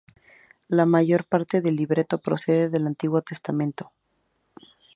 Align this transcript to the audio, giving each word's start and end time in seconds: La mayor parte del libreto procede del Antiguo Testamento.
La 0.67 0.87
mayor 0.87 1.25
parte 1.25 1.61
del 1.61 1.75
libreto 1.75 2.17
procede 2.17 2.69
del 2.69 2.87
Antiguo 2.87 3.21
Testamento. 3.21 3.91